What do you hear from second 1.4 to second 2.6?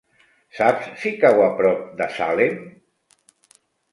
a prop de Salem?